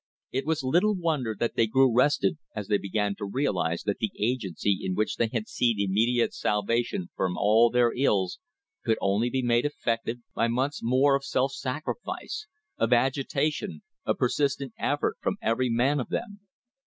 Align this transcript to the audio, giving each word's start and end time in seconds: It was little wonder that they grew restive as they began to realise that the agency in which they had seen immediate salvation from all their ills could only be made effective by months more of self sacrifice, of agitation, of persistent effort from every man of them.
It 0.31 0.47
was 0.47 0.63
little 0.63 0.95
wonder 0.95 1.35
that 1.39 1.53
they 1.53 1.67
grew 1.67 1.95
restive 1.95 2.33
as 2.55 2.67
they 2.67 2.79
began 2.79 3.13
to 3.17 3.29
realise 3.31 3.83
that 3.83 3.99
the 3.99 4.11
agency 4.17 4.79
in 4.81 4.95
which 4.95 5.17
they 5.17 5.27
had 5.31 5.47
seen 5.47 5.75
immediate 5.79 6.33
salvation 6.33 7.11
from 7.15 7.37
all 7.37 7.69
their 7.69 7.91
ills 7.95 8.39
could 8.83 8.97
only 8.99 9.29
be 9.29 9.43
made 9.43 9.63
effective 9.63 10.17
by 10.33 10.47
months 10.47 10.79
more 10.81 11.15
of 11.15 11.23
self 11.23 11.51
sacrifice, 11.53 12.47
of 12.79 12.91
agitation, 12.91 13.83
of 14.03 14.17
persistent 14.17 14.73
effort 14.79 15.17
from 15.21 15.37
every 15.39 15.69
man 15.69 15.99
of 15.99 16.09
them. 16.09 16.39